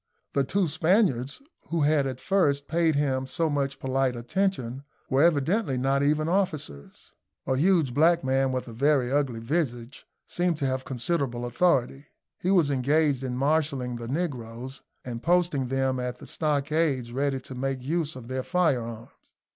The 0.33 0.43
two 0.43 0.67
Spaniards, 0.67 1.43
who 1.69 1.81
had 1.81 2.07
at 2.07 2.19
first 2.19 2.67
paid 2.67 2.95
him 2.95 3.27
so 3.27 3.51
much 3.51 3.77
polite 3.77 4.15
attention, 4.15 4.81
were 5.11 5.21
evidently 5.21 5.77
not 5.77 6.01
even 6.01 6.27
officers. 6.27 7.11
A 7.45 7.55
huge 7.55 7.93
black 7.93 8.23
man, 8.23 8.51
with 8.51 8.67
a 8.67 8.73
very 8.73 9.11
ugly 9.11 9.41
visage, 9.41 10.07
seemed 10.25 10.57
to 10.57 10.65
have 10.65 10.85
considerable 10.85 11.45
authority. 11.45 12.07
He 12.39 12.49
was 12.49 12.71
engaged 12.71 13.23
in 13.23 13.37
marshalling 13.37 13.97
the 13.97 14.07
negroes, 14.07 14.81
and 15.05 15.21
posting 15.21 15.67
them 15.67 15.99
at 15.99 16.17
the 16.17 16.25
stockades 16.25 17.11
ready 17.11 17.39
to 17.41 17.53
make 17.53 17.83
use 17.83 18.15
of 18.15 18.27
their 18.27 18.41
firearms. 18.41 19.09